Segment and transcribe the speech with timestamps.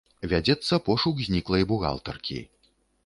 [0.31, 2.39] Вядзецца пошук зніклай бухгалтаркі.